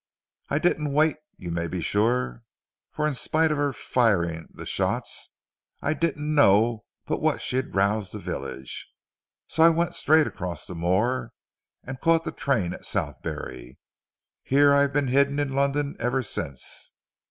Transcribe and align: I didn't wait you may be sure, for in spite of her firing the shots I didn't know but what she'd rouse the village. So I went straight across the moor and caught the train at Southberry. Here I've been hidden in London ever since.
I 0.49 0.57
didn't 0.57 0.93
wait 0.93 1.17
you 1.37 1.51
may 1.51 1.67
be 1.67 1.79
sure, 1.79 2.41
for 2.89 3.05
in 3.05 3.13
spite 3.13 3.51
of 3.51 3.57
her 3.59 3.71
firing 3.71 4.47
the 4.51 4.65
shots 4.65 5.29
I 5.79 5.93
didn't 5.93 6.33
know 6.33 6.85
but 7.05 7.21
what 7.21 7.39
she'd 7.39 7.75
rouse 7.75 8.09
the 8.09 8.17
village. 8.17 8.89
So 9.45 9.61
I 9.61 9.69
went 9.69 9.93
straight 9.93 10.25
across 10.25 10.65
the 10.65 10.73
moor 10.73 11.33
and 11.83 12.01
caught 12.01 12.23
the 12.23 12.31
train 12.31 12.73
at 12.73 12.83
Southberry. 12.83 13.77
Here 14.41 14.73
I've 14.73 14.91
been 14.91 15.09
hidden 15.09 15.37
in 15.37 15.53
London 15.53 15.95
ever 15.99 16.23
since. 16.23 16.93